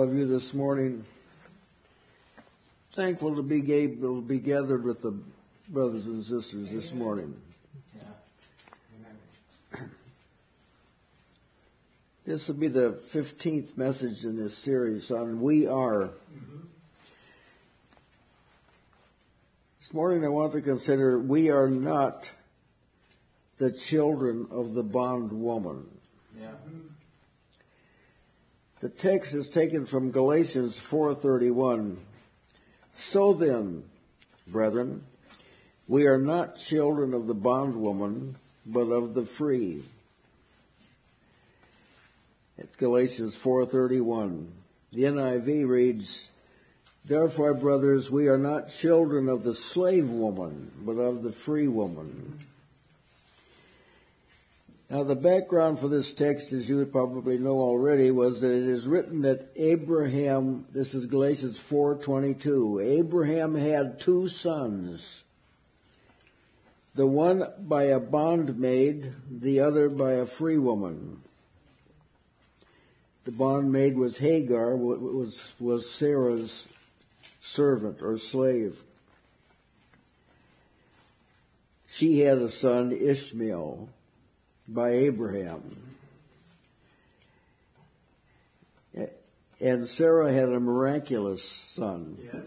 [0.00, 1.04] all of you this morning.
[2.94, 5.12] Thankful to be able to be gathered with the
[5.68, 7.36] brothers and sisters this morning.
[12.24, 16.08] This will be the 15th message in this series on We Are.
[19.80, 22.32] This morning I want to consider we are not
[23.58, 25.84] the children of the bondwoman.
[26.40, 26.52] Yeah.
[28.80, 31.98] The text is taken from Galatians 4:31.
[32.94, 33.84] So then,
[34.48, 35.04] brethren,
[35.86, 39.84] we are not children of the bondwoman, but of the free.
[42.56, 44.46] It's Galatians 4:31.
[44.92, 46.30] The NIV reads,
[47.04, 52.38] Therefore, brothers, we are not children of the slave woman, but of the free woman.
[54.90, 58.66] Now the background for this text, as you would probably know already, was that it
[58.66, 65.22] is written that Abraham, this is Galatians 4:22, Abraham had two sons.
[66.96, 71.22] The one by a bondmaid, the other by a free woman.
[73.22, 76.66] The bondmaid was Hagar, was was Sarah's
[77.38, 78.82] servant or slave.
[81.86, 83.88] She had a son, Ishmael
[84.72, 85.76] by Abraham.
[89.62, 92.16] And Sarah had a miraculous son.
[92.24, 92.44] Yes.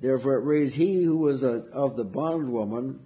[0.00, 2.98] Therefore it reads, he who was a, of the bondwoman,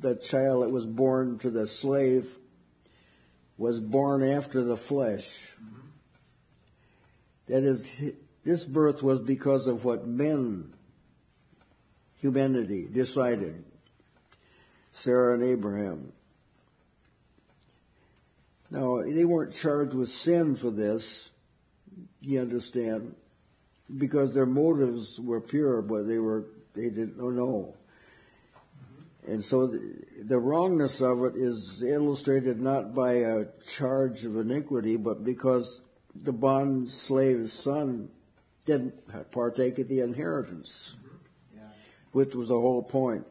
[0.00, 2.34] the child that was born to the slave,
[3.58, 5.38] was born after the flesh.
[5.62, 5.80] Mm-hmm.
[7.48, 8.02] That is,
[8.42, 10.72] this birth was because of what men,
[12.16, 13.62] humanity, decided.
[14.92, 16.12] Sarah and Abraham.
[18.70, 21.30] Now, they weren't charged with sin for this,
[22.20, 23.14] you understand,
[23.98, 27.74] because their motives were pure, but they were, they didn't know.
[29.26, 34.96] And so the, the wrongness of it is illustrated not by a charge of iniquity,
[34.96, 35.82] but because
[36.14, 38.08] the bond slave's son
[38.64, 38.94] didn't
[39.30, 41.16] partake of the inheritance, mm-hmm.
[41.56, 41.62] Yeah.
[42.12, 43.26] which was the whole point.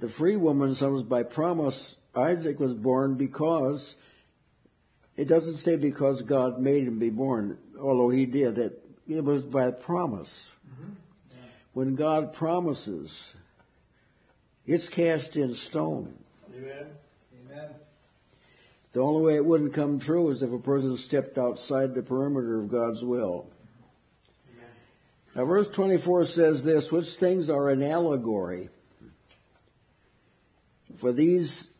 [0.00, 1.98] The free woman son was by promise.
[2.14, 3.96] Isaac was born because
[5.14, 8.56] it doesn't say because God made him be born, although he did.
[8.56, 10.50] It, it was by promise.
[10.66, 10.92] Mm-hmm.
[11.74, 13.34] When God promises,
[14.66, 16.14] it's cast in stone.
[16.56, 16.86] Amen.
[17.44, 17.68] Amen.
[18.92, 22.58] The only way it wouldn't come true is if a person stepped outside the perimeter
[22.58, 23.50] of God's will.
[25.36, 28.70] Now verse 24 says this, which things are an allegory.
[31.00, 31.70] For these,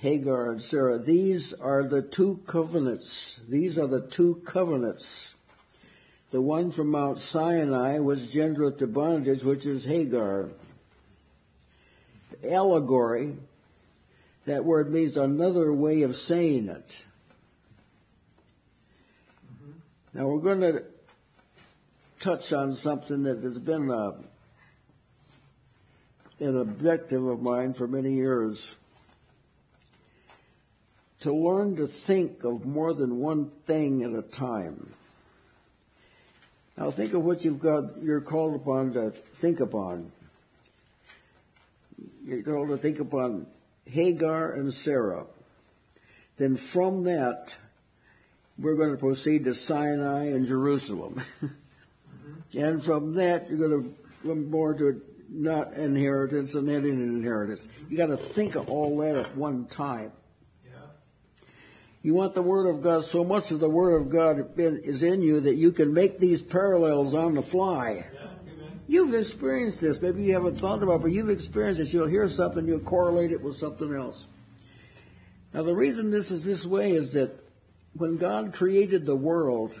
[0.00, 3.40] Hagar and Sarah, these are the two covenants.
[3.48, 5.34] These are the two covenants.
[6.30, 10.50] The one from Mount Sinai was gendereth to bondage, which is Hagar.
[12.32, 13.36] The Allegory,
[14.44, 17.04] that word means another way of saying it.
[20.12, 20.82] Now we're going to
[22.20, 24.12] touch on something that has been uh,
[26.40, 28.76] an objective of mine for many years.
[31.20, 34.90] To learn to think of more than one thing at a time.
[36.76, 40.10] Now think of what you've got, you're called upon to think upon.
[42.24, 43.46] You're told to think upon
[43.86, 45.26] Hagar and Sarah.
[46.36, 47.56] Then from that,
[48.58, 51.22] we're going to proceed to Sinai and Jerusalem.
[52.24, 52.58] Mm-hmm.
[52.58, 53.94] and from that, you're going to
[54.26, 57.68] go more to not inheritance and then an inheritance.
[57.88, 60.12] You got to think of all that at one time.
[60.64, 60.72] Yeah.
[62.02, 65.22] You want the Word of God, so much of the Word of God is in
[65.22, 68.04] you that you can make these parallels on the fly.
[68.12, 68.24] Yeah.
[68.86, 70.02] You've experienced this.
[70.02, 71.94] Maybe you haven't thought about it, but you've experienced this.
[71.94, 74.26] You'll hear something, you'll correlate it with something else.
[75.54, 77.30] Now the reason this is this way is that
[77.94, 79.80] when God created the world,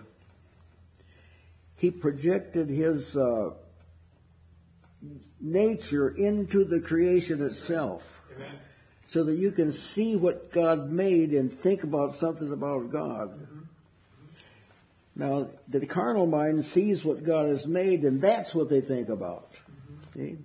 [1.76, 3.50] He projected His uh,
[5.40, 8.54] nature into the creation itself Amen.
[9.06, 13.30] so that you can see what God made and think about something about God.
[13.30, 13.60] Mm-hmm.
[15.16, 19.52] Now, the carnal mind sees what God has made and that's what they think about.
[19.52, 20.18] Mm-hmm.
[20.18, 20.38] See?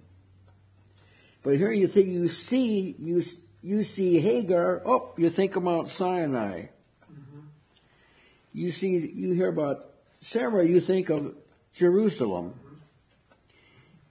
[1.41, 3.23] But here you think you see, you,
[3.63, 6.63] you see Hagar, oh, you think of Mount Sinai.
[6.63, 7.39] Mm-hmm.
[8.53, 9.85] You see, you hear about
[10.19, 11.33] Sarah, you think of
[11.73, 12.59] Jerusalem.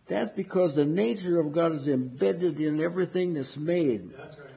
[0.08, 4.10] That's because the nature of God is embedded in everything that's made.
[4.10, 4.48] That's right.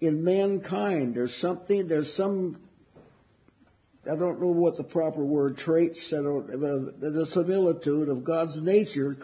[0.00, 1.14] in mankind.
[1.14, 2.58] There's something, there's some,
[4.10, 6.46] I don't know what the proper word, traits, I don't,
[7.00, 9.16] the similitude of God's nature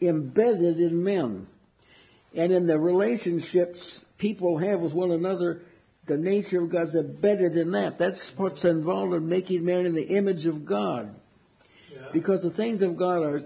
[0.00, 1.46] embedded in men.
[2.34, 5.62] And in the relationships people have with one another,
[6.06, 7.98] the nature of God's embedded in that.
[7.98, 11.14] That's what's involved in making man in the image of God.
[11.92, 12.08] Yeah.
[12.12, 13.42] Because the things of God are,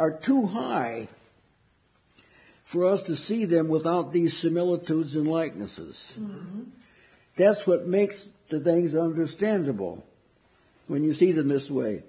[0.00, 1.08] are too high
[2.64, 6.12] for us to see them without these similitudes and likenesses.
[6.18, 6.62] Mm-hmm.
[7.36, 10.06] That's what makes the things understandable
[10.86, 12.02] when you see them this way.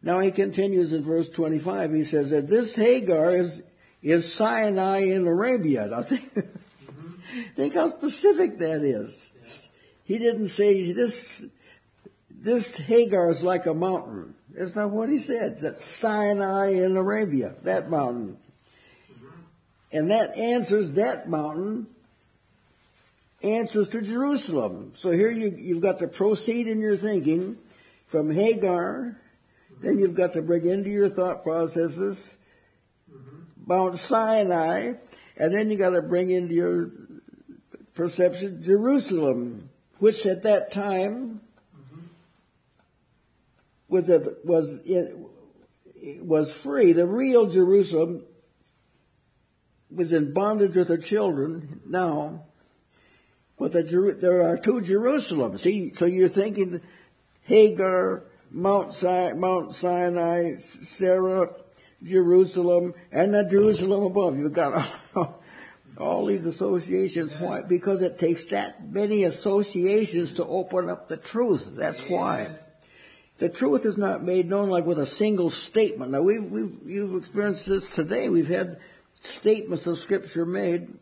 [0.00, 1.92] Now he continues in verse 25.
[1.92, 3.60] He says that this Hagar is,
[4.00, 5.88] is Sinai in Arabia.
[5.88, 7.42] Now think, mm-hmm.
[7.56, 9.32] think how specific that is.
[9.34, 9.50] Yeah.
[10.04, 11.44] He didn't say this,
[12.30, 14.36] this Hagar is like a mountain.
[14.58, 15.58] That's not what he said.
[15.62, 18.38] It's Sinai in Arabia, that mountain.
[19.92, 21.86] And that answers that mountain
[23.42, 24.92] answers to Jerusalem.
[24.96, 27.58] So here you, you've got to proceed in your thinking
[28.06, 29.16] from Hagar,
[29.80, 32.36] then you've got to bring into your thought processes
[33.64, 34.94] Mount Sinai,
[35.36, 36.90] and then you got to bring into your
[37.94, 39.68] perception Jerusalem,
[39.98, 41.42] which at that time
[43.88, 45.16] was a, was it
[46.20, 46.92] was free.
[46.92, 48.24] The real Jerusalem
[49.90, 52.44] was in bondage with her children now.
[53.58, 53.82] But the,
[54.20, 55.60] there are two Jerusalems.
[55.60, 56.80] See, so you're thinking
[57.42, 61.50] Hagar, Mount, Sinai, Mount Sinai, Sarah,
[62.02, 64.38] Jerusalem, and the Jerusalem above.
[64.38, 64.86] You've got
[65.98, 67.34] all these associations.
[67.36, 67.62] Why?
[67.62, 71.68] Because it takes that many associations to open up the truth.
[71.72, 72.58] That's why.
[73.38, 76.10] The truth is not made known like with a single statement.
[76.10, 78.28] Now we've, we've, you've experienced this today.
[78.28, 78.78] We've had
[79.20, 80.98] statements of scripture made,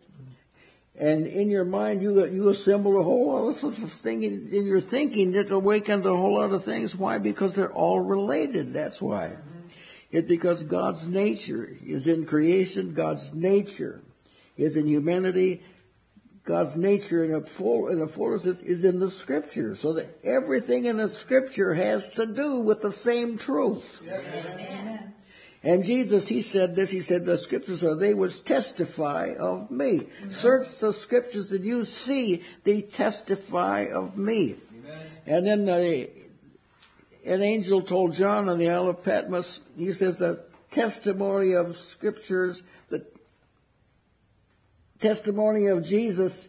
[0.99, 5.33] and in your mind you, you assemble a whole lot of things in your thinking
[5.33, 6.94] that awakens a whole lot of things.
[6.94, 7.19] Why?
[7.19, 8.75] Because they're all related.
[8.75, 9.33] That's why.
[10.11, 12.94] It's because God's nature is in creation.
[12.94, 14.03] God's nature
[14.56, 15.62] is in humanity.
[16.47, 19.75] God's nature in a full, in a fullness is, in the scripture.
[19.75, 24.01] So that everything in the scripture has to do with the same truth.
[24.03, 25.13] Amen.
[25.65, 30.07] And Jesus, he said this, he said, the scriptures are they which testify of me.
[30.19, 30.31] Amen.
[30.31, 34.55] Search the scriptures and you see they testify of me.
[34.87, 35.07] Amen.
[35.27, 36.11] And then the,
[37.25, 42.63] an angel told John on the Isle of Patmos, he says the testimony of scriptures
[45.01, 46.49] testimony of Jesus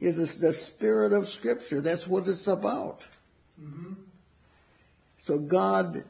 [0.00, 1.80] is the spirit of Scripture.
[1.80, 3.02] That's what it's about.
[3.60, 3.94] Mm-hmm.
[5.18, 6.04] So God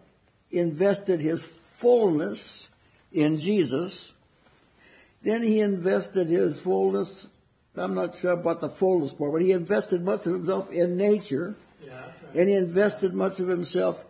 [0.50, 1.44] invested His
[1.76, 2.68] fullness
[3.12, 4.14] in Jesus.
[5.22, 7.28] Then He invested His fullness.
[7.76, 11.54] I'm not sure about the fullness part, but He invested much of Himself in nature.
[11.84, 12.34] Yeah, right.
[12.34, 14.02] And He invested much of Himself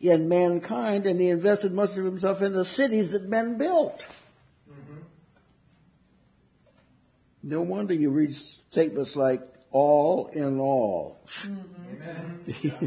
[0.00, 4.06] in mankind, and He invested much of Himself in the cities that men built.
[7.42, 9.42] No wonder you read statements like
[9.72, 11.20] all in all.
[11.42, 12.86] Mm-hmm.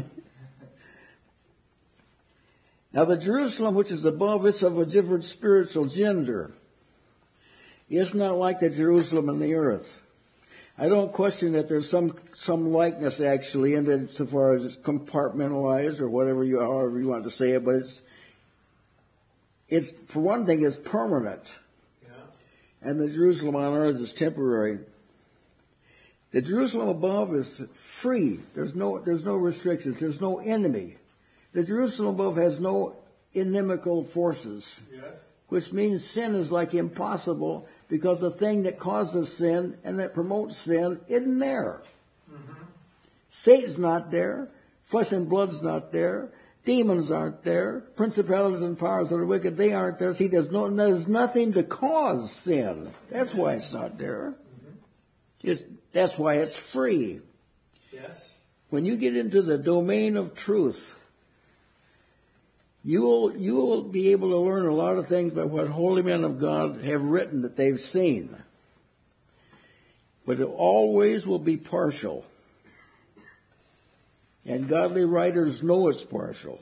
[2.92, 6.52] now the Jerusalem which is above is of a different spiritual gender.
[7.88, 10.00] It's not like the Jerusalem in the earth.
[10.78, 14.76] I don't question that there's some some likeness actually in it so far as it's
[14.76, 18.00] compartmentalized or whatever you however you want to say it, but it's
[19.68, 21.58] it's for one thing it's permanent
[22.82, 24.78] and the Jerusalem on earth is temporary.
[26.32, 28.40] The Jerusalem above is free.
[28.54, 29.98] There's no, there's no restrictions.
[29.98, 30.96] There's no enemy.
[31.52, 32.96] The Jerusalem above has no
[33.32, 34.80] inimical forces.
[34.92, 35.14] Yes.
[35.48, 40.56] Which means sin is like impossible because the thing that causes sin and that promotes
[40.56, 41.82] sin isn't there.
[42.30, 42.52] Mm-hmm.
[43.28, 44.48] Satan's not there.
[44.82, 46.30] Flesh and blood's not there.
[46.66, 47.84] Demons aren't there.
[47.94, 50.12] Principalities and powers that are wicked, they aren't there.
[50.12, 52.92] See, there's no, there's nothing to cause sin.
[53.08, 54.34] That's why it's not there.
[55.44, 57.20] It's, that's why it's free.
[57.92, 58.30] Yes.
[58.68, 60.96] When you get into the domain of truth,
[62.82, 66.02] you will, you will be able to learn a lot of things by what holy
[66.02, 68.36] men of God have written that they've seen.
[70.26, 72.24] But it always will be partial.
[74.46, 76.60] And godly writers know it's partial.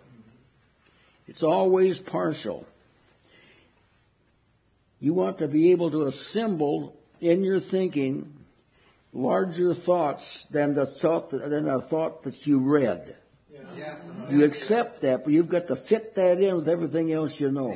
[1.26, 2.66] It's always partial.
[5.00, 8.32] You want to be able to assemble in your thinking
[9.12, 13.16] larger thoughts than the thought than a thought that you read.
[13.76, 13.96] Yeah.
[14.30, 17.72] You accept that, but you've got to fit that in with everything else you know.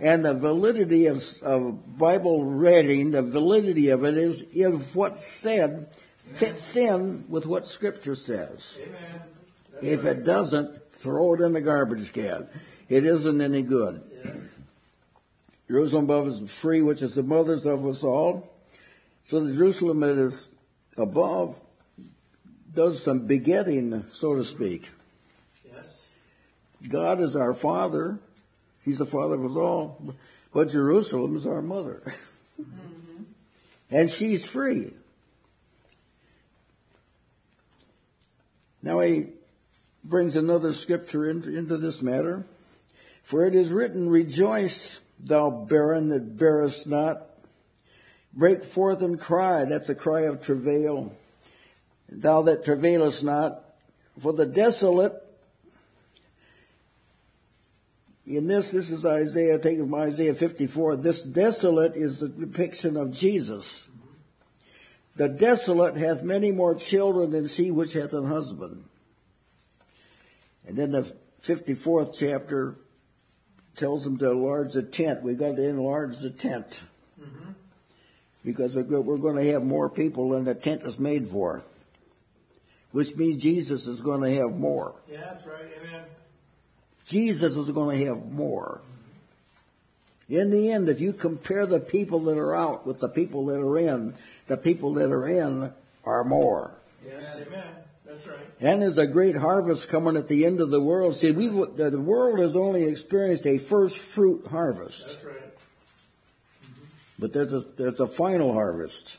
[0.00, 5.88] And the validity of, of Bible reading, the validity of it is, if what's said
[6.34, 8.78] fits in with what Scripture says.
[8.80, 9.22] Amen.
[9.82, 12.48] If it doesn't, throw it in the garbage can.
[12.88, 14.02] It isn't any good.
[15.68, 18.50] Jerusalem above is free, which is the mothers of us all.
[19.24, 20.48] So the Jerusalem that is
[20.96, 21.60] above
[22.74, 24.88] does some begetting, so to speak.
[25.64, 26.06] Yes.
[26.88, 28.18] God is our father.
[28.84, 30.14] He's the father of us all.
[30.54, 32.02] But Jerusalem is our mother.
[32.60, 33.22] Mm-hmm.
[33.92, 34.92] And she's free.
[38.82, 39.28] Now he
[40.08, 42.46] brings another scripture into, this matter.
[43.22, 47.22] For it is written, rejoice, thou barren that bearest not.
[48.32, 49.64] Break forth and cry.
[49.64, 51.12] That's a cry of travail.
[52.08, 53.64] Thou that travailest not.
[54.18, 55.12] For the desolate
[58.28, 60.96] in this, this is Isaiah, taken from Isaiah 54.
[60.96, 63.88] This desolate is the depiction of Jesus.
[65.16, 68.84] The desolate hath many more children than she which hath an husband.
[70.68, 71.10] And then the
[71.44, 72.76] 54th chapter
[73.74, 75.22] tells them to enlarge the tent.
[75.22, 76.82] We've got to enlarge the tent.
[77.20, 77.52] Mm-hmm.
[78.44, 81.62] Because we're we're going to have more people than the tent is made for.
[82.92, 84.94] Which means Jesus is going to have more.
[85.10, 85.66] Yeah, that's right.
[85.80, 86.02] Amen.
[87.06, 88.80] Jesus is going to have more.
[90.28, 93.60] In the end, if you compare the people that are out with the people that
[93.60, 94.14] are in,
[94.46, 95.72] the people that are in
[96.04, 96.72] are more.
[97.06, 97.36] Yes.
[97.46, 97.74] Amen.
[98.08, 98.38] That's right.
[98.60, 101.14] And there's a great harvest coming at the end of the world.
[101.14, 105.36] See, we've, the world has only experienced a first fruit harvest, That's right.
[105.36, 106.84] Mm-hmm.
[107.18, 109.18] but there's a, there's a final harvest.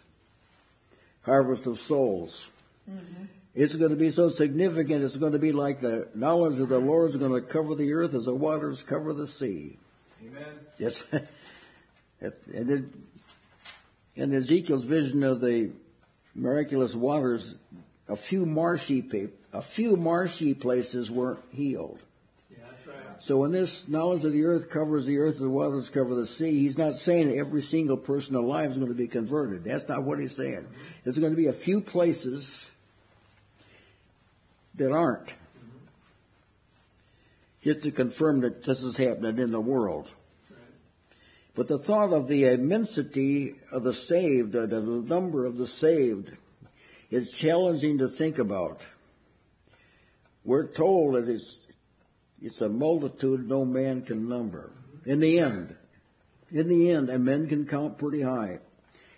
[1.22, 2.50] Harvest of souls.
[2.90, 3.26] Mm-hmm.
[3.54, 6.80] It's going to be so significant, it's going to be like the knowledge of the
[6.80, 9.78] Lord is going to cover the earth as the waters cover the sea.
[10.26, 10.46] Amen.
[10.78, 11.04] Yes.
[12.22, 12.34] and
[12.70, 12.86] it,
[14.16, 15.72] in Ezekiel's vision of the
[16.36, 17.56] miraculous waters,
[18.10, 22.00] a few marshy a few marshy places weren't healed.
[22.52, 22.96] Yeah, that's right.
[23.20, 26.60] So when this knowledge of the earth covers the earth, the waters cover the sea,
[26.60, 29.64] he's not saying that every single person alive is going to be converted.
[29.64, 30.62] That's not what he's saying.
[30.62, 30.82] Mm-hmm.
[31.04, 32.70] There's going to be a few places
[34.76, 35.28] that aren't.
[35.28, 35.78] Mm-hmm.
[37.62, 40.14] Just to confirm that this is happening in the world.
[41.56, 46.32] But the thought of the immensity of the saved, of the number of the saved,
[47.10, 48.82] is challenging to think about.
[50.44, 51.68] We're told that it's,
[52.42, 54.74] it's a multitude no man can number.
[55.06, 55.76] In the end,
[56.52, 58.60] in the end, and men can count pretty high.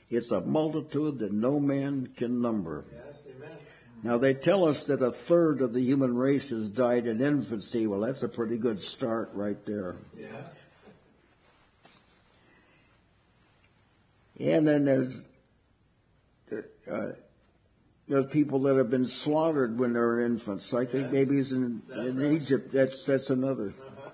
[0.10, 2.86] It's a multitude that no man can number.
[2.92, 3.66] Yes.
[4.04, 7.86] Now they tell us that a third of the human race has died in infancy.
[7.86, 9.98] Well, that's a pretty good start right there.
[10.18, 10.28] Yeah.
[14.40, 15.24] And then there's
[16.92, 17.12] uh,
[18.12, 20.74] there's people that have been slaughtered when they're infants.
[20.74, 21.12] I think Yes.
[21.12, 22.34] babies in, in right.
[22.34, 22.72] Egypt.
[22.72, 23.70] That's that's another.
[23.70, 24.10] Uh-huh.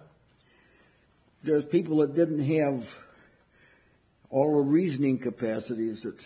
[1.44, 2.96] There's people that didn't have
[4.30, 6.04] all the reasoning capacities.
[6.04, 6.24] That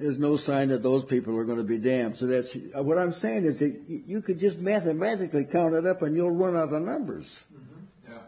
[0.00, 2.16] there's no sign that those people are going to be damned.
[2.16, 6.16] So that's what I'm saying is that you could just mathematically count it up and
[6.16, 7.38] you'll run out of numbers.
[8.08, 8.18] Yeah.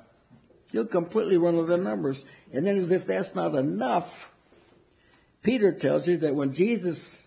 [0.71, 2.25] You'll completely run out of numbers.
[2.53, 4.31] And then as if that's not enough,
[5.43, 7.22] Peter tells you that when Jesus'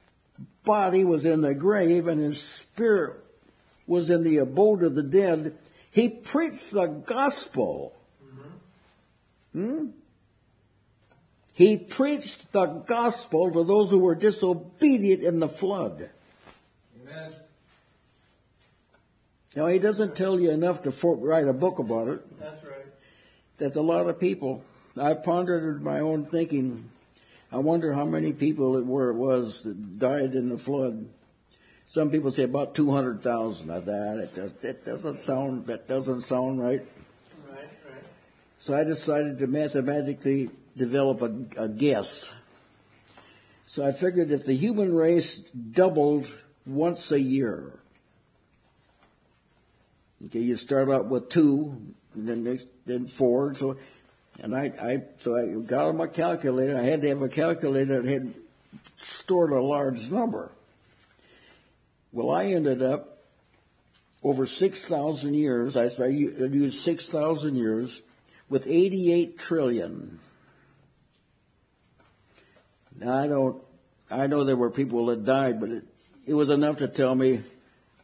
[0.64, 3.18] body was in the grave and his spirit
[3.88, 5.56] was in the abode of the dead,
[5.92, 7.94] he preached the gospel.
[9.54, 9.88] Hmm?
[11.54, 16.10] He preached the gospel to those who were disobedient in the flood.
[17.02, 17.34] Amen.
[19.56, 22.40] Now he doesn't tell you enough to for- write a book about it.
[22.40, 22.86] That's right.
[23.60, 24.66] that a lot of people,
[24.98, 26.90] I pondered my own thinking.
[27.56, 31.08] I wonder how many people it were it was that died in the flood.
[31.88, 33.72] Some people say about two hundred thousand.
[33.72, 36.86] I thought that, that doesn't sound that doesn't sound right.
[37.50, 37.60] Right.
[37.60, 38.04] Right.
[38.60, 42.30] So I decided to mathematically develop a, a guess.
[43.68, 46.28] So I figured if the human race doubled
[46.66, 47.80] once a year,
[50.26, 51.78] okay, you start out with two,
[52.16, 53.78] then next, then four, so,
[54.42, 56.78] and I, I, so I got on my calculator.
[56.78, 58.34] I had to have a calculator that had
[58.98, 60.52] stored a large number.
[62.12, 63.24] Well, I ended up
[64.24, 68.02] over 6,000 years, I, I used 6,000 years,
[68.50, 70.20] with 88 trillion.
[73.00, 73.62] Now I don't,
[74.10, 75.84] I know there were people that died, but it,
[76.26, 77.44] it was enough to tell me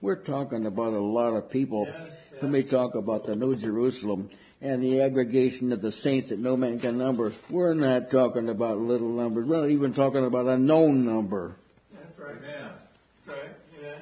[0.01, 4.31] We're talking about a lot of people Yes, when we talk about the New Jerusalem
[4.61, 7.33] and the aggregation of the saints that no man can number.
[7.49, 9.47] We're not talking about little numbers.
[9.47, 11.55] We're not even talking about a known number.
[11.93, 12.41] That's right.
[12.41, 13.49] That's right.
[13.79, 13.99] Amen.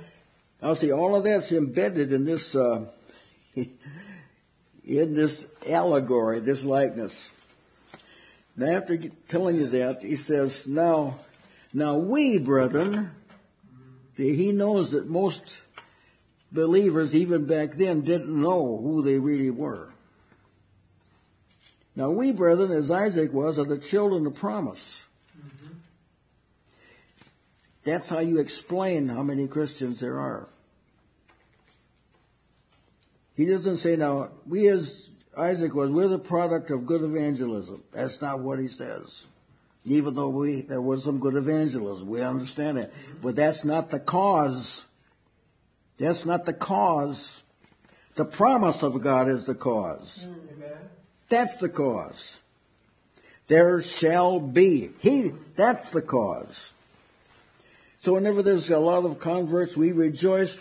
[0.62, 2.86] Now see, all of that's embedded in this, uh,
[3.56, 7.32] in this allegory, this likeness.
[8.58, 8.98] Now after
[9.30, 11.20] telling you that, he says, now,
[11.74, 13.12] now we, brethren,
[14.18, 15.62] he knows that most
[16.52, 19.88] believers, even back then, didn't know who they really were.
[21.96, 25.06] Now we, brethren, as Isaac was, are the children of promise.
[27.84, 30.48] That's how you explain how many Christians there are.
[33.36, 37.82] He doesn't say now, we as Isaac was, we're the product of good evangelism.
[37.92, 39.26] That's not what he says.
[39.86, 42.94] Even though we, there was some good evangelism, we understand it.
[43.22, 44.86] But that's not the cause.
[45.98, 47.42] That's not the cause.
[48.16, 50.28] The promise of God is the cause.
[50.28, 50.90] Amen.
[51.30, 52.38] That's the cause.
[53.48, 54.92] There shall be.
[55.00, 56.74] He, that's the cause.
[58.00, 60.58] So whenever there's a lot of converts, we rejoice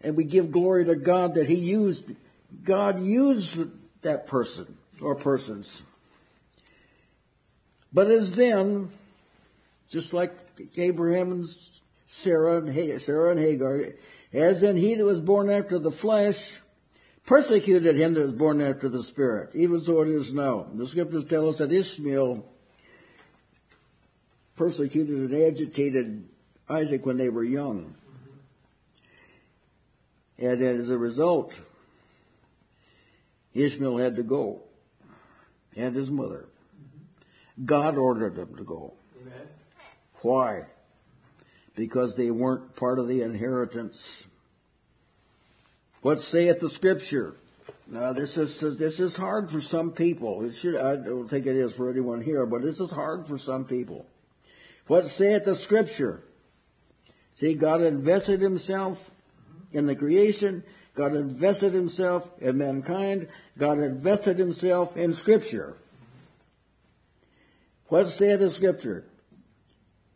[0.00, 2.04] and we give glory to God that He used,
[2.64, 3.58] God used
[4.02, 5.82] that person or persons.
[7.92, 8.90] But as then,
[9.88, 10.32] just like
[10.76, 11.48] Abraham and
[12.08, 13.80] Sarah and, Hagar,
[14.32, 16.60] as then he that was born after the flesh
[17.26, 20.66] persecuted him that was born after the spirit, even so it is now.
[20.74, 22.44] The scriptures tell us that Ishmael
[24.56, 26.28] persecuted and agitated
[26.68, 27.94] Isaac when they were young.
[30.38, 31.60] And as a result,
[33.54, 34.62] Ishmael had to go.
[35.76, 36.46] And his mother.
[37.64, 38.94] God ordered them to go.
[39.20, 39.48] Amen.
[40.22, 40.66] Why?
[41.74, 44.26] Because they weren't part of the inheritance.
[46.04, 47.34] What saith the scripture?
[47.86, 50.44] Now this is this is hard for some people.
[50.44, 53.38] It should I don't think it is for anyone here, but this is hard for
[53.38, 54.04] some people.
[54.86, 56.22] What saith the scripture?
[57.36, 59.12] See, God invested himself
[59.72, 60.62] in the creation.
[60.94, 63.28] God invested himself in mankind.
[63.56, 65.74] God invested himself in scripture.
[67.86, 69.06] What saith the scripture?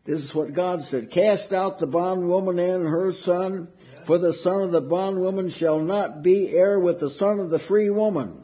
[0.04, 1.10] This is what God said.
[1.10, 3.68] Cast out the bondwoman and her son,
[4.04, 7.58] for the son of the bondwoman shall not be heir with the son of the
[7.58, 8.42] free woman.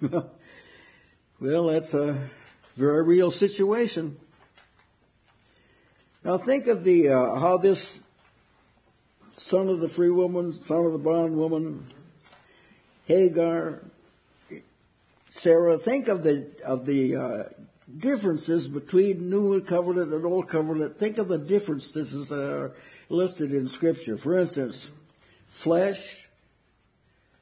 [1.40, 2.28] well, that's a
[2.76, 4.16] very real situation.
[6.24, 8.00] Now think of the uh, how this
[9.32, 11.86] son of the free woman, son of the bondwoman,
[13.06, 13.82] Hagar,
[15.30, 15.78] Sarah.
[15.78, 17.44] Think of the of the uh,
[17.96, 20.98] differences between New Covenant and Old Covenant.
[20.98, 22.72] Think of the differences that are
[23.08, 24.18] listed in Scripture.
[24.18, 24.90] For instance,
[25.46, 26.28] flesh,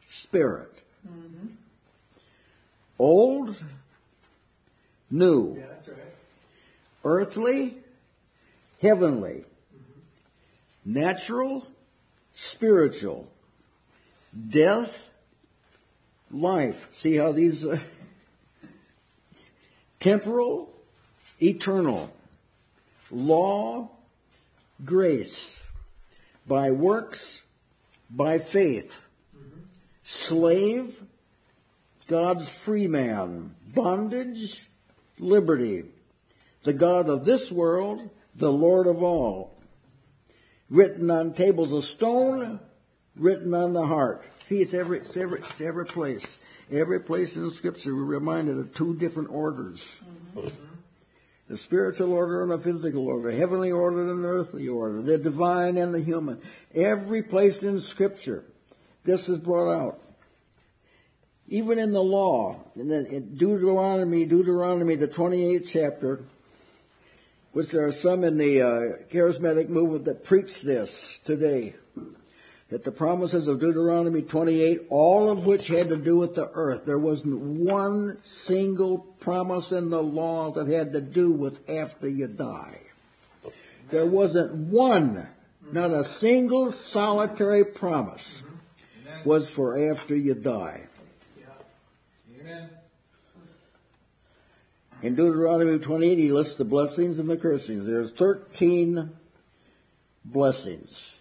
[0.09, 0.72] spirit,
[2.98, 3.62] old,
[5.11, 5.98] new, Yeah, right.
[7.04, 7.78] earthly,
[8.80, 9.44] heavenly,
[10.85, 11.66] natural,
[12.32, 13.28] spiritual,
[14.48, 15.11] death,
[16.30, 16.88] life.
[16.92, 17.78] See how these uh,
[20.06, 20.72] temporal,
[21.42, 22.08] eternal,
[23.10, 23.90] law,
[24.84, 25.60] grace,
[26.46, 27.42] by works,
[28.08, 29.02] by faith,
[30.04, 31.02] slave,
[32.06, 34.68] God's free man, bondage,
[35.18, 35.82] liberty,
[36.62, 39.58] the God of this world, the Lord of all,
[40.70, 42.60] written on tables of stone,
[43.16, 44.22] written on the heart.
[44.44, 46.38] See, it's every, it's every, it's every place.
[46.70, 50.02] Every place in Scripture we're reminded of two different orders.
[51.48, 55.16] The spiritual order and the physical order, the heavenly order and the earthly order, the
[55.16, 56.40] divine and the human.
[56.74, 58.44] Every place in Scripture,
[59.05, 60.00] this is brought out.
[61.48, 66.18] Even in the law, in, the, in Deuteronomy, Deuteronomy, the 28th chapter,
[67.52, 68.68] which there are some in the uh,
[69.12, 71.74] charismatic movement that preach this today
[72.68, 76.85] that the promises of Deuteronomy 28, all of which had to do with the earth,
[76.85, 82.26] there wasn't one single promise in the law that had to do with after you
[82.26, 82.81] die.
[83.90, 85.29] There wasn't one,
[85.70, 88.42] not a single solitary promise
[89.24, 90.83] was for after you die.
[95.02, 97.87] In Deuteronomy 28, he lists the blessings and the cursings.
[97.87, 99.11] There's 13
[100.24, 101.15] blessings.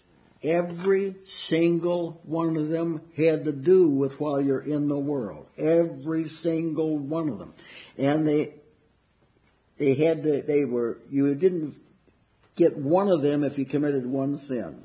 [0.45, 5.47] Every single one of them had to do with while you're in the world.
[5.57, 7.53] Every single one of them.
[7.97, 8.53] And they,
[9.79, 11.75] they had to, they were, you didn't
[12.55, 14.83] get one of them if you committed one sin.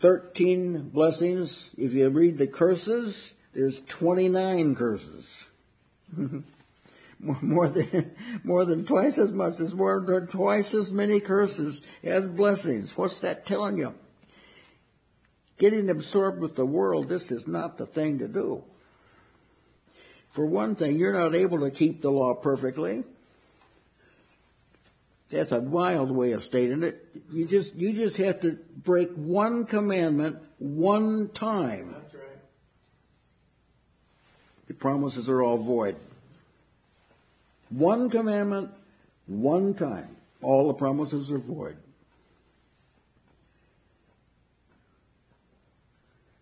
[0.00, 1.70] 13 blessings.
[1.76, 5.44] If you read the curses, there's 29 curses.
[7.40, 8.10] more than,
[8.42, 9.58] more than twice as much.
[9.58, 12.96] There's more than twice as many curses as blessings.
[12.96, 13.94] What's that telling you?
[15.56, 18.64] Getting absorbed with the world, this is not the thing to do.
[20.30, 23.04] For one thing, you're not able to keep the law perfectly.
[25.28, 27.06] That's a wild way of stating it.
[27.30, 31.92] You just, you just have to break one commandment one time.
[31.92, 32.22] That's right.
[34.66, 35.96] The promises are all void.
[37.72, 38.70] One commandment,
[39.26, 40.16] one time.
[40.42, 41.76] All the promises are void.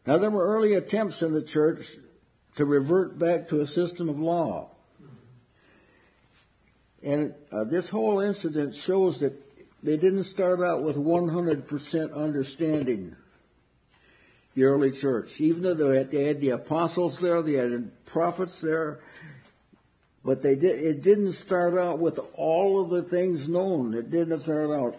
[0.07, 1.97] Now there were early attempts in the church
[2.57, 4.71] to revert back to a system of law.
[7.03, 9.35] And uh, this whole incident shows that
[9.85, 13.15] they didn't start out with 100% understanding.
[14.55, 18.61] The early church, even though they had, they had the apostles there, they had prophets
[18.61, 18.99] there,
[20.25, 23.95] but they did, it didn't start out with all of the things known.
[23.95, 24.97] It didn't start out.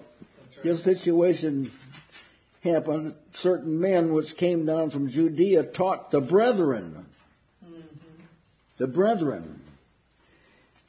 [0.63, 1.71] This situation
[2.63, 3.13] happened.
[3.33, 7.05] Certain men which came down from Judea taught the brethren,
[7.63, 7.81] mm-hmm.
[8.77, 9.61] the brethren,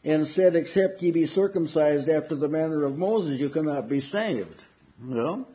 [0.05, 4.65] and said, except ye be circumcised after the manner of Moses, you cannot be saved.
[5.03, 5.47] Well,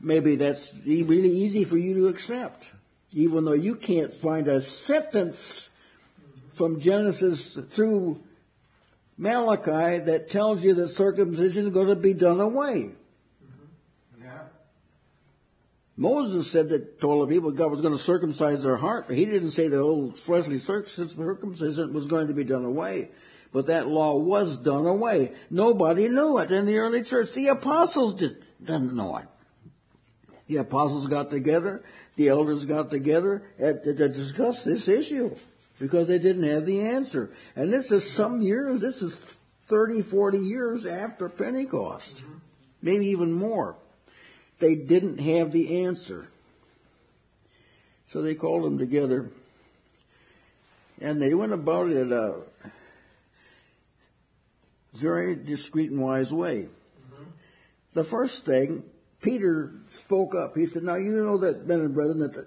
[0.00, 2.70] maybe that's really easy for you to accept,
[3.12, 5.68] even though you can't find a sentence
[6.62, 8.22] from Genesis through
[9.18, 12.92] Malachi that tells you that circumcision is going to be done away.
[13.44, 14.22] Mm-hmm.
[14.22, 14.38] Yeah.
[15.96, 19.24] Moses said that told the people God was going to circumcise their heart, but he
[19.24, 23.10] didn't say the old fleshly circumcision was going to be done away.
[23.52, 25.32] But that law was done away.
[25.50, 27.32] Nobody knew it in the early church.
[27.32, 29.26] The apostles did, didn't know it.
[30.46, 31.82] The apostles got together,
[32.14, 35.34] the elders got together to discuss this issue
[35.82, 37.32] because they didn't have the answer.
[37.56, 39.16] And this is some years, this is
[39.66, 42.18] 30, 40 years after Pentecost.
[42.18, 42.34] Mm-hmm.
[42.82, 43.74] Maybe even more.
[44.60, 46.28] They didn't have the answer.
[48.06, 49.32] So they called them together
[51.00, 52.34] and they went about it in a
[54.94, 56.68] very discreet and wise way.
[57.00, 57.24] Mm-hmm.
[57.94, 58.84] The first thing,
[59.20, 60.56] Peter spoke up.
[60.56, 62.46] He said, now you know that, men and brethren, that the,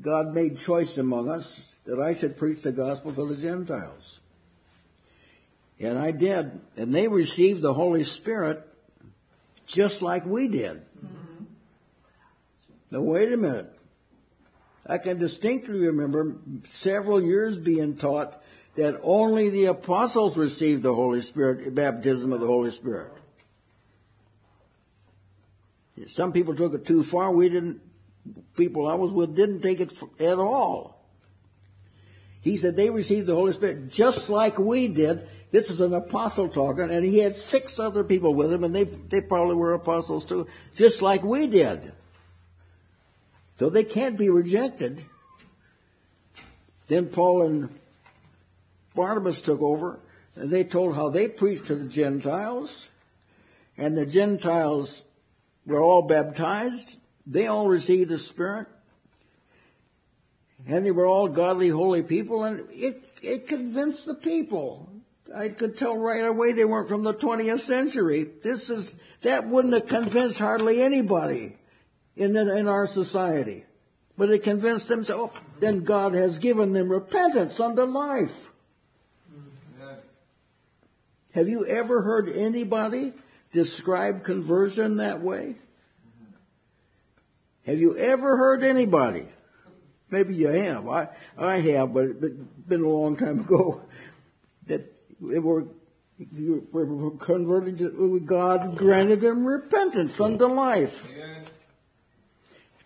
[0.00, 4.20] God made choice among us that I should preach the gospel to the Gentiles.
[5.78, 6.60] And I did.
[6.76, 8.66] And they received the Holy Spirit
[9.66, 10.82] just like we did.
[12.90, 13.72] Now wait a minute.
[14.86, 18.40] I can distinctly remember several years being taught
[18.76, 23.12] that only the apostles received the Holy Spirit, baptism of the Holy Spirit.
[26.06, 27.32] Some people took it too far.
[27.32, 27.80] We didn't,
[28.56, 30.96] people I was with didn't take it at all.
[32.40, 35.28] He said they received the Holy Spirit just like we did.
[35.50, 38.84] This is an apostle talking, and he had six other people with him, and they,
[38.84, 41.92] they probably were apostles too, just like we did.
[43.58, 45.04] So they can't be rejected.
[46.88, 47.78] Then Paul and
[48.94, 49.98] Barnabas took over,
[50.34, 52.88] and they told how they preached to the Gentiles,
[53.76, 55.04] and the Gentiles
[55.64, 56.96] were all baptized.
[57.26, 58.68] They all received the Spirit.
[60.66, 64.88] And they were all godly, holy people, and it, it convinced the people.
[65.34, 68.28] I could tell right away they weren't from the 20th century.
[68.42, 71.56] This is, that wouldn't have convinced hardly anybody
[72.16, 73.64] in, the, in our society.
[74.16, 78.50] But it convinced them, so oh, then God has given them repentance unto life.
[81.32, 83.12] Have you ever heard anybody
[83.52, 85.56] describe conversion that way?
[87.66, 89.26] Have you ever heard anybody?
[90.08, 90.88] Maybe you have.
[90.88, 92.36] I, I have, but it's
[92.68, 93.82] been a long time ago
[94.66, 95.66] that they were,
[96.18, 101.06] you were converted to God granted them repentance unto life.
[101.10, 101.44] Amen.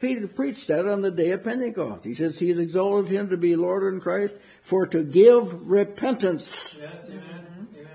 [0.00, 2.06] Peter preached that on the day of Pentecost.
[2.06, 6.74] He says he's exalted him to be Lord in Christ for to give repentance.
[6.80, 7.68] Yes, amen.
[7.76, 7.88] Amen.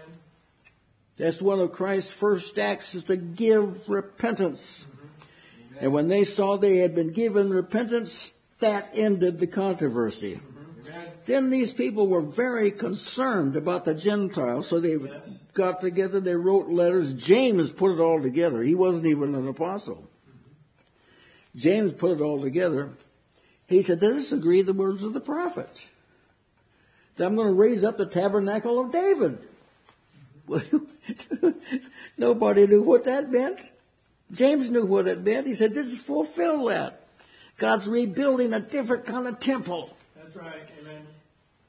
[1.17, 4.83] That's one of Christ's first acts is to give repentance.
[4.83, 4.94] Mm-hmm.
[5.79, 10.39] And when they saw they had been given repentance, that ended the controversy.
[11.25, 14.97] Then these people were very concerned about the Gentiles, so they
[15.53, 17.13] got together, they wrote letters.
[17.13, 18.61] James put it all together.
[18.61, 20.07] He wasn't even an apostle.
[21.55, 22.91] James put it all together.
[23.67, 25.87] He said, does this agree the words of the prophets?
[27.17, 29.39] I'm going to raise up the tabernacle of David.
[32.17, 33.59] Nobody knew what that meant.
[34.31, 35.47] James knew what it meant.
[35.47, 37.01] He said, this is fulfill that.
[37.57, 39.95] God's rebuilding a different kind of temple.
[40.15, 40.67] That's right.
[40.81, 41.05] Amen.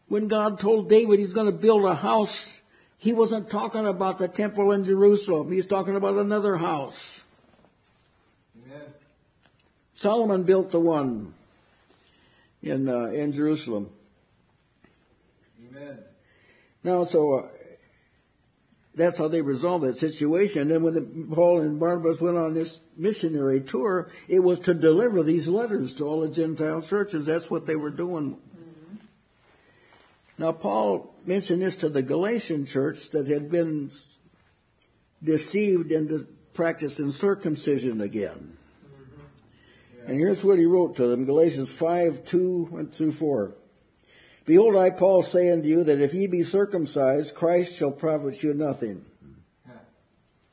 [0.09, 2.59] When God told David he's going to build a house,
[2.99, 5.53] he wasn't talking about the temple in Jerusalem.
[5.53, 7.25] He's talking about another house.
[8.65, 8.87] Amen.
[9.95, 11.35] Solomon built the one
[12.63, 13.91] in uh, in Jerusalem.
[15.69, 15.99] Amen.
[16.83, 17.49] Now, so uh,
[18.97, 20.63] that's how they resolved that situation.
[20.63, 24.75] And then when the, Paul and Barnabas went on this missionary tour, it was to
[24.75, 27.27] deliver these letters to all the Gentile churches.
[27.27, 28.37] That's what they were doing.
[28.37, 28.97] Mm-hmm.
[30.39, 33.91] Now, Paul mentioned this to the Galatian church that had been
[35.23, 38.57] deceived into practicing circumcision again.
[38.83, 40.11] Mm-hmm.
[40.11, 43.55] And here's what he wrote to them, Galatians 5, 2 and through 4.
[44.47, 48.55] Behold, I, Paul, say unto you that if ye be circumcised, Christ shall profit you
[48.55, 49.05] nothing.
[49.21, 49.73] Hmm.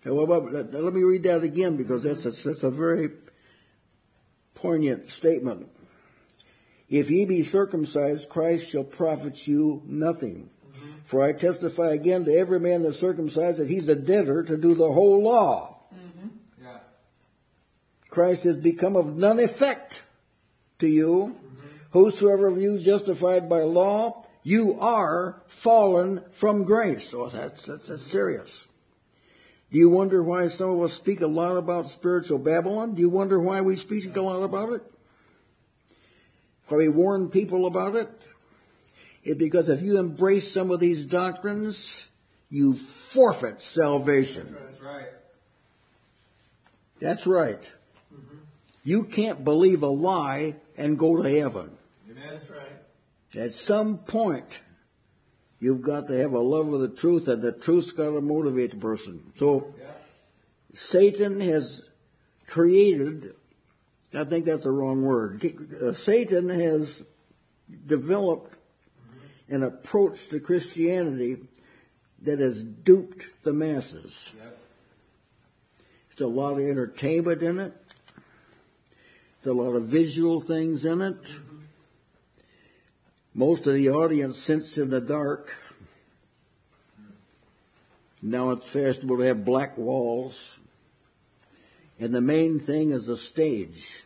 [0.04, 3.12] Now, about- let me read that again because that's a, that's a very
[4.56, 5.70] poignant statement.
[6.90, 10.50] If ye be circumcised, Christ shall profit you nothing.
[10.68, 10.92] Mm-hmm.
[11.04, 14.74] For I testify again to every man that's circumcised that he's a debtor to do
[14.74, 15.78] the whole law.
[15.94, 16.28] Mm-hmm.
[16.62, 16.78] Yeah.
[18.10, 20.04] Christ has become of none effect
[20.80, 21.36] to you.
[21.36, 21.53] Mm-hmm.
[21.94, 27.14] Whosoever of you justified by law, you are fallen from grace.
[27.14, 28.68] Oh, that's, that's, that's serious.
[29.72, 32.96] Do you wonder why some of us speak a lot about spiritual Babylon?
[32.96, 34.82] Do you wonder why we speak a lot about it?
[36.68, 38.10] Why we warn people about it?
[39.24, 42.08] It's because if you embrace some of these doctrines,
[42.50, 42.74] you
[43.12, 44.58] forfeit salvation.
[44.60, 45.08] That's right.
[47.00, 47.62] That's right.
[48.12, 48.38] Mm-hmm.
[48.84, 51.78] You can't believe a lie and go to heaven.
[52.18, 52.40] Amen.
[52.40, 53.44] That's right.
[53.44, 54.60] At some point,
[55.60, 58.72] you've got to have a love of the truth and the truth's got to motivate
[58.72, 59.32] the person.
[59.36, 59.92] So, Yeah.
[60.74, 61.90] Satan has
[62.48, 63.36] created,
[64.14, 65.44] I think that's the wrong word,
[65.82, 67.04] Uh, Satan has
[67.86, 68.58] developed
[69.50, 71.48] an approach to Christianity
[72.22, 74.32] that has duped the masses.
[74.38, 74.68] Yes.
[76.10, 77.74] There's a lot of entertainment in it.
[79.38, 81.18] It's a lot of visual things in it.
[83.34, 85.56] Most of the audience sits in the dark.
[88.22, 90.58] Now it's fashionable to have black walls.
[92.00, 94.04] And the main thing is the stage.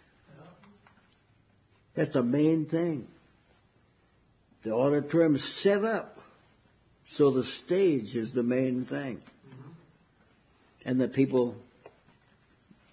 [1.94, 3.08] That's the main thing.
[4.64, 6.20] The auditorium's set up
[7.06, 9.22] so the stage is the main thing.
[10.86, 11.56] And the people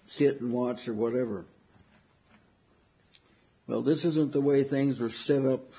[0.07, 1.45] sit and watch or whatever.
[3.67, 5.74] Well, this isn't the way things are set up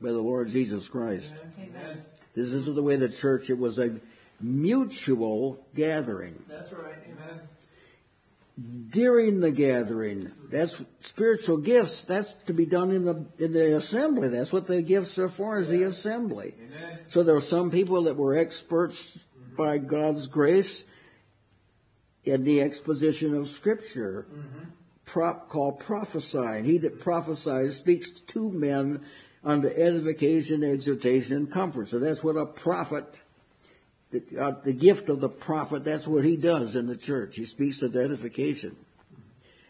[0.00, 1.34] by the Lord Jesus Christ.
[1.58, 2.02] Amen.
[2.34, 4.00] This isn't the way the church, it was a
[4.40, 6.42] mutual gathering.
[6.48, 6.94] That's right.
[7.04, 7.40] Amen.
[8.90, 14.28] During the gathering, that's spiritual gifts, that's to be done in the, in the assembly.
[14.28, 16.54] That's what the gifts are for, is the assembly.
[16.58, 16.98] Amen.
[17.06, 19.56] So there were some people that were experts mm-hmm.
[19.56, 20.84] by God's grace
[22.24, 24.70] in the exposition of scripture, mm-hmm.
[25.04, 26.64] prop, called prophesying.
[26.64, 29.04] He that prophesies speaks to men
[29.48, 31.88] unto edification, exhortation, and comfort.
[31.88, 33.06] So that's what a prophet,
[34.10, 37.36] the, uh, the gift of the prophet, that's what he does in the church.
[37.36, 38.76] He speaks of edification,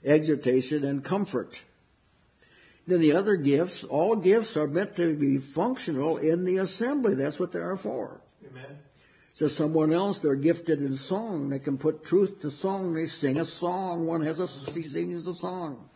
[0.05, 1.63] exhortation, and comfort.
[2.89, 7.15] Then the other gifts, all gifts are meant to be functional in the assembly.
[7.15, 8.21] That's what they are for.
[8.51, 8.79] Amen.
[9.33, 11.51] So someone else, they're gifted in song.
[11.51, 12.95] They can put truth to song.
[12.95, 14.07] They sing a song.
[14.07, 15.89] One has a, he sings a song.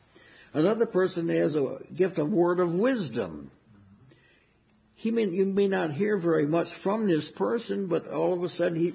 [0.54, 3.50] Another person has a gift of word of wisdom.
[5.02, 8.48] He may, you may not hear very much from this person, but all of a
[8.48, 8.92] sudden he,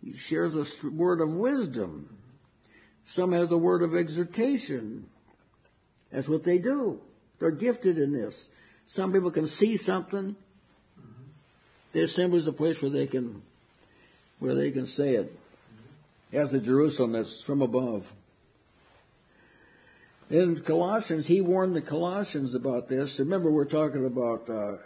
[0.00, 2.08] he shares a word of wisdom.
[3.08, 5.06] Some has a word of exhortation.
[6.12, 7.00] That's what they do.
[7.40, 8.48] They're gifted in this.
[8.86, 10.36] Some people can see something.
[10.36, 11.22] Mm-hmm.
[11.94, 13.42] The assembly is a place where they can,
[14.38, 15.36] where they can say it.
[16.32, 18.12] As a Jerusalem that's from above.
[20.32, 23.18] In Colossians, he warned the Colossians about this.
[23.18, 24.76] Remember, we're talking about uh,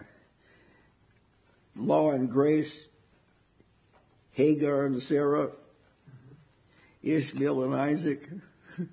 [1.77, 2.89] law and grace,
[4.33, 5.53] Hagar and Sarah,
[7.05, 8.29] Ishmael and Isaac,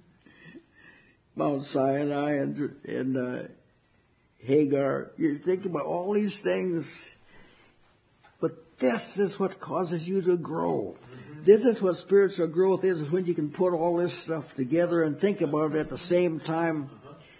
[1.35, 3.43] Mount Sinai and, and uh,
[4.37, 5.09] Hagar.
[5.17, 7.03] You think about all these things,
[8.39, 10.97] but this is what causes you to grow.
[11.43, 15.03] This is what spiritual growth is, is when you can put all this stuff together
[15.03, 16.89] and think about it at the same time.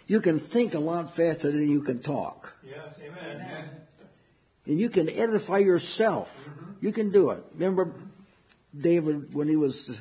[0.08, 2.54] You can think a lot faster than you can talk.
[2.68, 3.00] Yes.
[3.00, 3.36] Amen.
[3.36, 3.70] Amen.
[4.66, 6.50] And you can edify yourself.
[6.50, 6.86] Mm-hmm.
[6.86, 7.44] You can do it.
[7.54, 7.94] Remember
[8.78, 9.98] David when he was,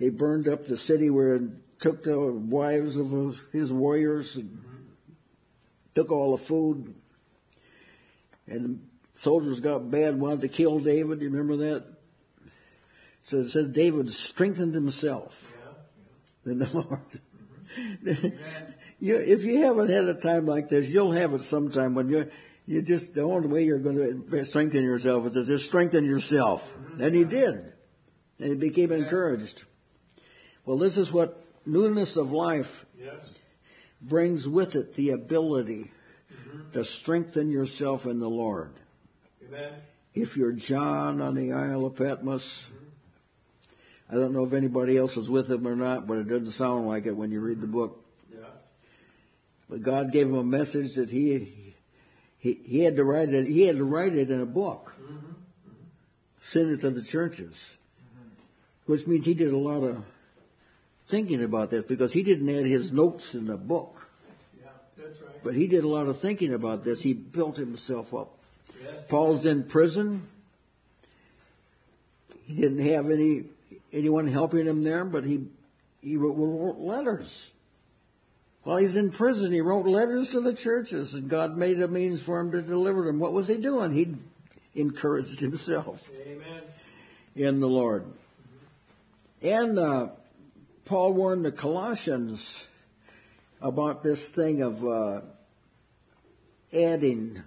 [0.00, 1.42] they burned up the city where it
[1.80, 4.76] took the wives of his warriors and mm-hmm.
[5.94, 6.94] took all the food
[8.46, 11.20] and the soldiers got bad, wanted to kill David.
[11.20, 11.93] You remember that?
[13.24, 15.50] So it says David strengthened himself
[16.44, 17.00] in the Lord.
[19.00, 22.28] you, if you haven't had a time like this, you'll have it sometime when you're,
[22.66, 26.70] you just, the only way you're going to strengthen yourself is to just strengthen yourself.
[26.70, 27.02] Mm-hmm.
[27.02, 27.74] And he did.
[28.38, 29.64] And he became encouraged.
[30.66, 33.14] Well, this is what newness of life Yes.
[34.02, 35.90] brings with it the ability
[36.32, 36.72] mm-hmm.
[36.72, 38.72] to strengthen yourself in the Lord.
[39.46, 39.72] Amen.
[40.14, 42.83] If you're John on the Isle of Patmos, mm-hmm.
[44.10, 46.86] I don't know if anybody else is with him or not, but it doesn't sound
[46.86, 48.04] like it when you read the book.
[48.32, 48.44] Yeah.
[49.68, 51.74] But God gave him a message that he
[52.38, 53.46] he, he had to write it.
[53.46, 55.14] He had to write it in a book, mm-hmm.
[55.14, 55.30] Mm-hmm.
[56.42, 58.92] send it to the churches, mm-hmm.
[58.92, 60.04] which means he did a lot of
[61.08, 64.06] thinking about this because he didn't add his notes in the book,
[64.60, 64.68] Yeah.
[64.98, 65.42] That's right.
[65.42, 67.00] but he did a lot of thinking about this.
[67.02, 68.36] He built himself up.
[68.82, 68.92] Yes.
[69.08, 70.28] Paul's in prison.
[72.46, 73.44] He didn't have any
[73.94, 75.46] anyone helping him there, but he
[76.02, 77.50] he wrote, letters.
[78.62, 82.22] While he's in prison, he wrote letters to the churches, and God made a means
[82.22, 83.18] for him to deliver them.
[83.18, 83.92] What was he doing?
[83.92, 84.14] He
[84.78, 86.62] encouraged himself Amen.
[87.34, 88.04] in the Lord.
[89.42, 90.08] And uh,
[90.84, 92.66] Paul warned the Colossians
[93.60, 95.20] about this thing of uh,
[96.72, 97.42] adding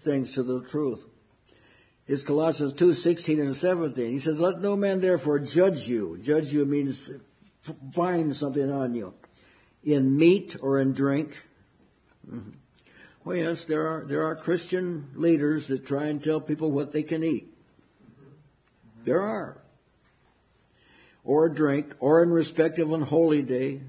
[0.00, 1.04] things to the truth.
[2.08, 4.10] Is Colossians 2, 16 and 17.
[4.10, 6.18] He says, Let no man therefore judge you.
[6.22, 7.08] Judge you means
[7.94, 9.12] find something on you.
[9.84, 11.36] In meat or in drink.
[12.26, 12.54] Mhm.
[13.24, 17.02] Well, yes, there are, there are Christian leaders that try and tell people what they
[17.02, 17.54] can eat.
[19.04, 19.58] There are.
[21.24, 23.82] Or drink, or in respect of an holy day.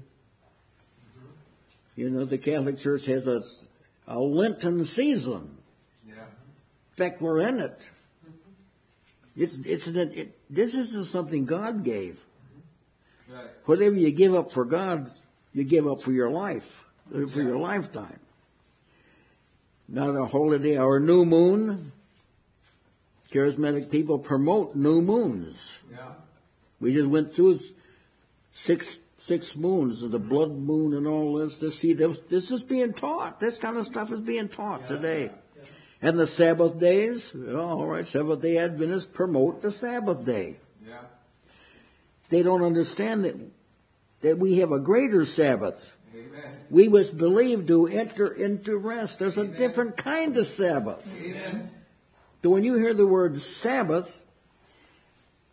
[1.96, 3.40] You know, the Catholic Church has a,
[4.06, 5.56] a Lenten season.
[6.06, 6.16] Yeah.
[6.16, 7.90] In fact, we're in it.
[9.40, 12.22] It's, it's an, it, this isn't something God gave.
[13.26, 13.48] Right.
[13.64, 15.10] Whatever you give up for God,
[15.54, 18.20] you give up for your life, for your lifetime.
[19.88, 21.92] Not a holiday or a new moon.
[23.30, 25.80] Charismatic people promote new moons.
[25.90, 26.12] Yeah.
[26.78, 27.60] We just went through
[28.52, 31.60] six six moons, the blood moon and all this.
[31.60, 33.40] To see this, this is being taught.
[33.40, 35.30] This kind of stuff is being taught today.
[36.02, 40.56] And the Sabbath days, well, all right, Seventh Day Adventists promote the Sabbath day.
[40.86, 41.02] Yeah.
[42.30, 43.36] They don't understand that
[44.22, 45.82] that we have a greater Sabbath.
[46.14, 46.58] Amen.
[46.68, 49.18] We was believed to enter into rest.
[49.18, 51.06] There's a different kind of Sabbath.
[51.16, 51.70] Amen.
[52.42, 54.14] So when you hear the word Sabbath,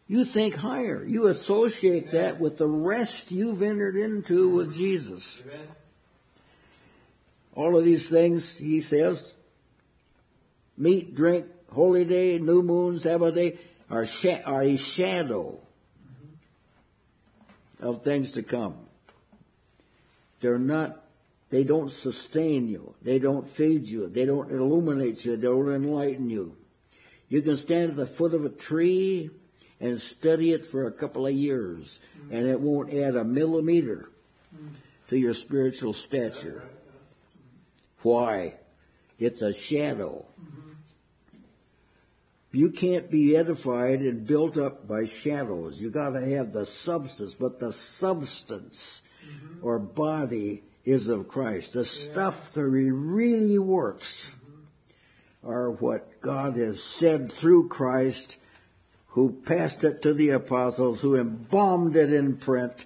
[0.07, 1.03] you think higher.
[1.05, 5.41] You associate that with the rest you've entered into with Jesus.
[5.45, 5.67] Amen.
[7.55, 9.35] All of these things, he says,
[10.77, 13.57] meat, drink, holy day, new moon, Sabbath day,
[13.89, 14.05] are,
[14.45, 15.59] are a shadow
[17.79, 18.75] of things to come.
[20.39, 21.03] They're not,
[21.49, 22.93] they don't sustain you.
[23.01, 24.07] They don't feed you.
[24.07, 25.35] They don't illuminate you.
[25.35, 26.55] They don't enlighten you.
[27.29, 29.29] You can stand at the foot of a tree
[29.79, 31.99] and study it for a couple of years
[32.31, 34.09] and it won't add a millimeter
[35.09, 36.63] to your spiritual stature.
[38.01, 38.53] Why?
[39.19, 40.25] It's a shadow.
[42.51, 45.81] You can't be edified and built up by shadows.
[45.81, 49.65] You gotta have the substance, but the substance mm-hmm.
[49.65, 51.73] or body is of Christ.
[51.73, 55.49] The stuff that re- really works mm-hmm.
[55.49, 58.39] are what God has said through Christ,
[59.07, 62.85] who passed it to the apostles, who embalmed it in print.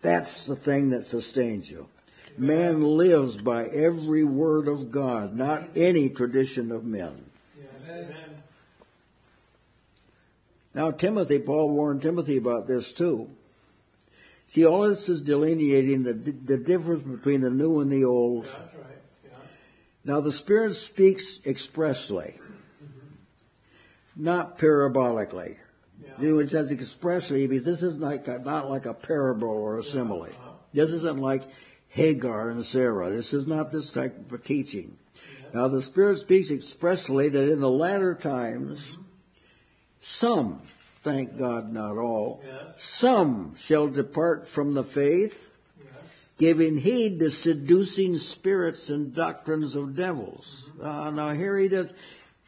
[0.00, 1.88] That's the thing that sustains you.
[2.38, 7.26] Man lives by every word of God, not any tradition of men.
[7.86, 8.31] Amen.
[10.74, 13.30] Now Timothy, Paul warned Timothy about this too.
[14.48, 18.44] See, all this is delineating the, the difference between the new and the old.
[18.44, 18.96] That's right.
[19.24, 19.36] Yeah.
[20.04, 22.38] Now the Spirit speaks expressly,
[24.14, 25.56] not parabolically.
[26.02, 26.10] Yeah.
[26.18, 29.78] You know, it says expressly because this is like a, not like a parable or
[29.78, 30.28] a simile.
[30.74, 31.44] This isn't like
[31.88, 33.10] Hagar and Sarah.
[33.10, 34.96] This is not this type of teaching.
[35.54, 38.98] Now the Spirit speaks expressly that in the latter times,
[40.02, 40.60] some,
[41.04, 42.82] thank God not all, Yes.
[42.82, 45.88] some shall depart from the faith, Yes.
[46.38, 50.68] giving heed to seducing spirits and doctrines of devils.
[50.82, 51.94] Uh, now here he does,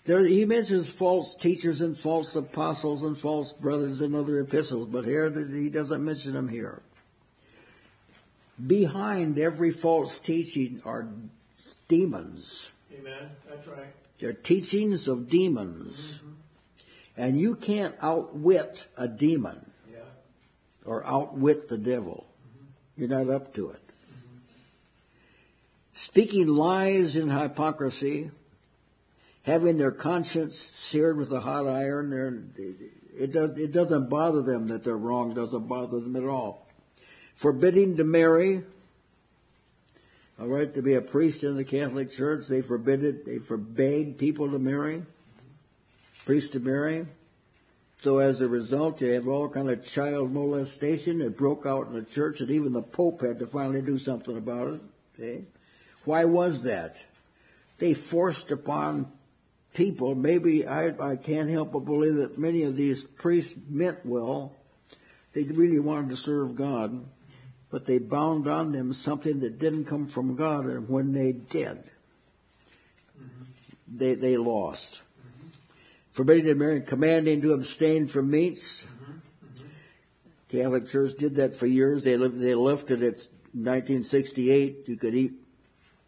[0.05, 5.05] There, he mentions false teachers and false apostles and false brothers in other epistles, but
[5.05, 6.83] here he doesn't mention them here.
[8.67, 11.09] Behind every false teaching are
[11.89, 12.71] demons.
[12.93, 13.31] Amen.
[13.49, 13.87] That's right.
[14.19, 16.21] They're teachings of demons.
[17.17, 20.01] And you can't outwit a demon Yeah.
[20.85, 22.27] or outwit the devil.
[22.27, 23.01] Mm-hmm.
[23.01, 23.83] You're not up to it.
[23.87, 24.39] Mm-hmm.
[25.93, 28.31] Speaking lies in hypocrisy,
[29.43, 32.53] having their conscience seared with a hot iron,
[33.17, 36.67] it, does, it doesn't bother them that they're wrong, doesn't bother them at all.
[37.37, 38.63] Forbidding to marry,
[40.41, 44.19] all right, to be a priest in the Catholic Church, they forbid it, they forbade
[44.19, 45.05] people to marry,
[46.25, 47.07] priests to marry.
[48.01, 51.95] So as a result, you have all kind of child molestation that broke out in
[51.95, 54.81] the church, and even the Pope had to finally do something about it.
[55.15, 55.45] Okay?
[56.05, 57.05] Why was that?
[57.79, 59.11] They forced upon
[59.75, 64.53] people, maybe I, I can't help but believe that many of these priests meant well.
[65.33, 67.05] They really wanted to serve God,
[67.71, 71.79] but they bound on them something that didn't come from God, and when they did,
[73.19, 73.45] mm-hmm.
[73.89, 75.03] they, they lost
[76.15, 78.85] forbidding to marry, commanding to abstain from meats.
[78.85, 79.69] Mm-hmm.
[80.49, 82.05] Catholic Church did that for years.
[82.05, 84.89] They lived, they lifted it 1968.
[84.89, 85.33] You could eat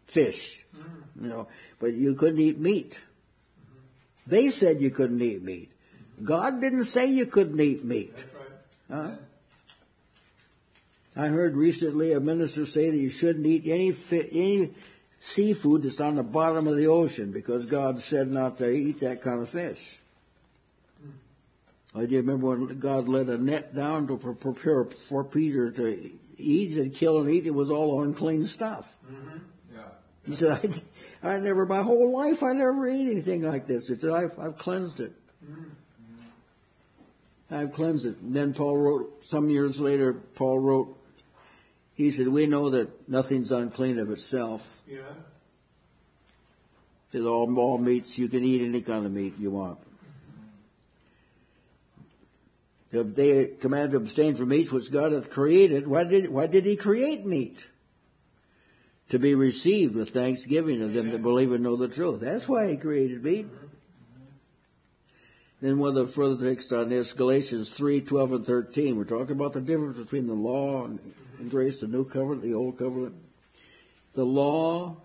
[0.07, 1.23] fish, mm.
[1.23, 1.47] you know,
[1.79, 2.93] but you couldn't eat meat.
[2.93, 4.29] Mm-hmm.
[4.31, 5.71] They said you couldn't eat meat.
[5.71, 6.25] Mm-hmm.
[6.25, 8.15] God didn't say you couldn't eat meat.
[8.89, 9.11] Huh?
[11.17, 14.73] I heard recently a minister say that you shouldn't eat any fi- any
[15.19, 19.21] seafood that's on the bottom of the ocean because God said not to eat that
[19.21, 19.99] kind of fish.
[21.95, 26.11] Oh, do you remember when God let a net down to prepare for Peter to
[26.37, 27.47] eat and kill and eat?
[27.47, 28.95] It was all unclean stuff.
[29.09, 29.37] Mm-hmm.
[29.73, 29.81] Yeah.
[30.25, 30.81] He said,
[31.23, 33.87] I, I never, my whole life, I never ate anything like this.
[33.87, 35.13] He said, I've, I've cleansed it.
[35.43, 35.63] Mm-hmm.
[37.49, 38.17] I've cleansed it.
[38.19, 40.95] And then Paul wrote, some years later, Paul wrote,
[41.97, 44.61] he said, we know that nothing's unclean of itself.
[44.87, 44.99] Yeah.
[47.11, 49.79] He said, all, all meats, you can eat any kind of meat you want.
[52.91, 55.87] The- They command to abstain from meats which God hath created.
[55.87, 57.65] Why did, why did he create meat?
[59.09, 62.19] To be received with thanksgiving of them that believe and know the truth.
[62.19, 63.47] That's why he created meat.
[63.47, 63.65] Mm-hmm.
[65.61, 68.95] Then one of the further texts on this, Galatians 3, 12 and 13.
[68.95, 70.99] We're talking about the difference between the law and,
[71.39, 73.15] and grace, the new covenant, the old covenant.
[74.13, 74.97] The law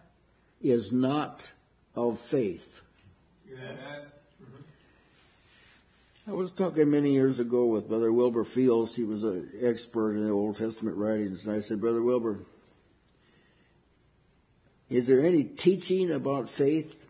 [0.61, 1.51] is not
[1.95, 2.81] of faith.
[3.53, 4.03] Amen.
[6.27, 8.95] I was talking many years ago with Brother Wilbur Fields.
[8.95, 11.47] He was an expert in the Old Testament writings.
[11.47, 12.39] And I said, Brother Wilbur,
[14.89, 17.09] is there any teaching about faith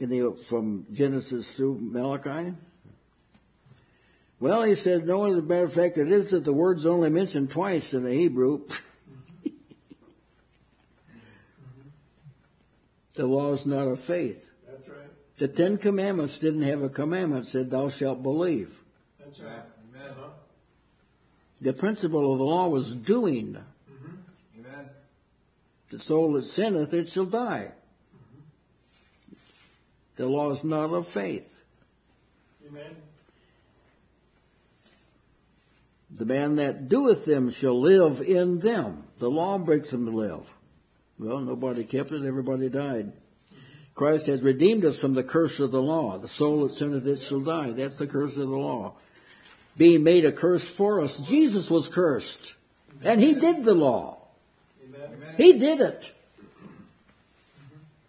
[0.00, 2.54] in the, from Genesis through Malachi?
[4.42, 7.10] Well, he said, no, as a matter of fact, it is that the word's only
[7.10, 8.66] mentioned twice in the Hebrew.
[13.14, 14.50] the law is not of faith.
[14.68, 14.98] That's right.
[15.36, 18.76] The Ten Commandments didn't have a commandment said, thou shalt believe.
[19.20, 19.62] That's right.
[19.94, 20.12] Amen.
[21.60, 23.56] The principle of the law was doing.
[23.56, 24.16] Mm-hmm.
[24.58, 24.86] Amen.
[25.90, 27.70] The soul that sinneth, it shall die.
[28.16, 29.34] Mm-hmm.
[30.16, 31.62] The law is not of faith.
[32.66, 32.96] Amen.
[36.22, 39.02] The man that doeth them shall live in them.
[39.18, 40.54] The law breaks them to live.
[41.18, 43.12] Well, nobody kept it, everybody died.
[43.96, 46.18] Christ has redeemed us from the curse of the law.
[46.18, 47.72] The soul that sinneth, it shall die.
[47.72, 48.94] That's the curse of the law.
[49.76, 51.18] Being made a curse for us.
[51.18, 52.54] Jesus was cursed.
[53.02, 54.18] And he did the law.
[54.84, 55.34] Amen.
[55.36, 56.12] He did it.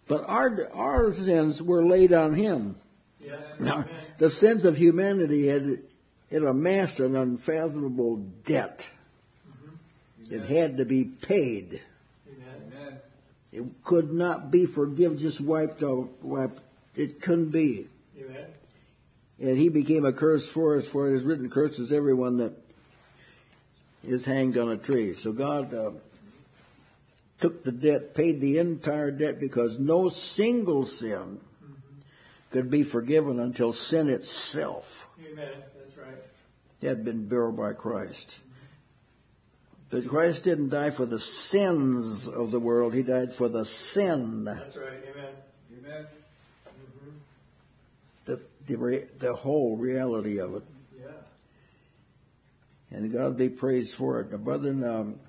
[0.06, 2.76] But our, our sins were laid on him.
[3.18, 3.58] Yes.
[3.58, 3.86] Now,
[4.18, 5.80] the sins of humanity had,
[6.30, 8.88] had amassed an unfathomable debt.
[10.30, 11.82] It had to be paid.
[12.28, 12.98] Amen.
[13.52, 16.60] It could not be forgiven, just wiped out, wiped.
[16.96, 17.88] It couldn't be.
[18.18, 18.46] Amen.
[19.40, 22.52] And he became a curse for us, for it is written, curses everyone that
[24.02, 25.14] is hanged on a tree.
[25.14, 25.90] So God uh,
[27.40, 31.40] took the debt, paid the entire debt, because no single sin
[32.50, 35.48] could be forgiven until sin itself Amen.
[36.84, 38.40] Had been borne by Christ.
[39.88, 44.44] But Christ didn't die for the sins of the world, he died for the sin
[44.44, 44.98] That's right.
[45.14, 45.32] Amen.
[45.78, 46.06] Amen.
[48.24, 50.62] the, the, re- the whole reality of it.
[51.00, 51.06] Yeah.
[52.90, 54.30] And God be praised for it.
[54.30, 55.20] Now, brethren, um,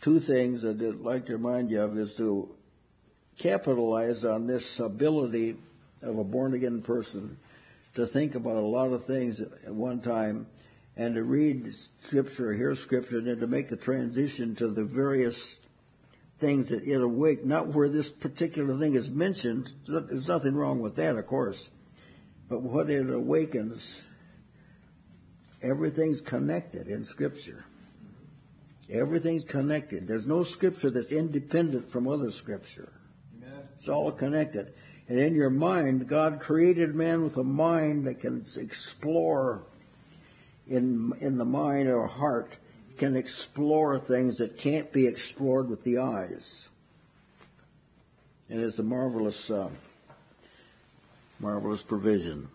[0.00, 2.54] two things I'd like to remind you of is to
[3.38, 5.56] capitalize on this ability
[6.02, 7.38] of a born again person
[7.98, 10.46] to think about a lot of things at one time
[10.96, 15.58] and to read scripture, hear scripture, and then to make the transition to the various
[16.38, 19.72] things that it awake, not where this particular thing is mentioned.
[19.88, 21.70] There's nothing wrong with that, of course.
[22.48, 24.04] But what it awakens,
[25.60, 27.64] everything's connected in scripture.
[28.88, 30.06] Everything's connected.
[30.06, 32.92] There's no scripture that's independent from other scripture.
[33.36, 33.62] Amen.
[33.76, 34.72] It's all connected.
[35.08, 39.62] And in your mind, God created man with a mind that can explore
[40.68, 42.56] in, in the mind or heart,
[42.98, 46.68] can explore things that can't be explored with the eyes.
[48.50, 49.70] And it's a marvelous, uh,
[51.40, 52.48] marvelous provision.